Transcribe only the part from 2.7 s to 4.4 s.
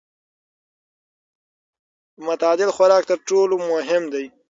خوراک تر ټولو مهم دی.